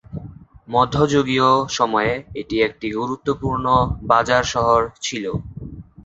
[0.69, 3.65] মধ্যযুগীয় সময়ে এটি একটি গুরুত্বপূর্ণ
[4.11, 5.25] বাজার শহর ছিল।